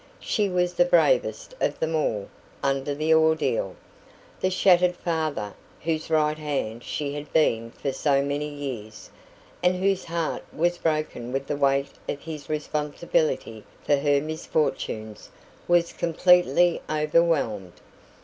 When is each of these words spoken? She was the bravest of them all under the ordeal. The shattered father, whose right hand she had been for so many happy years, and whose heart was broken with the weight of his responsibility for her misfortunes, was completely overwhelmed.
She 0.19 0.49
was 0.49 0.73
the 0.73 0.83
bravest 0.85 1.53
of 1.61 1.79
them 1.79 1.93
all 1.95 2.27
under 2.63 2.95
the 2.95 3.13
ordeal. 3.13 3.75
The 4.39 4.49
shattered 4.49 4.95
father, 4.95 5.53
whose 5.81 6.09
right 6.09 6.39
hand 6.39 6.83
she 6.83 7.13
had 7.13 7.31
been 7.33 7.69
for 7.69 7.91
so 7.93 8.23
many 8.23 8.47
happy 8.49 8.63
years, 8.65 9.11
and 9.61 9.75
whose 9.75 10.05
heart 10.05 10.43
was 10.51 10.79
broken 10.79 11.31
with 11.31 11.45
the 11.45 11.55
weight 11.55 11.91
of 12.09 12.19
his 12.21 12.49
responsibility 12.49 13.63
for 13.85 13.97
her 13.97 14.19
misfortunes, 14.21 15.29
was 15.67 15.93
completely 15.93 16.81
overwhelmed. 16.89 17.73